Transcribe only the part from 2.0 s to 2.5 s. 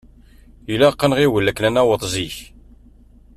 zik.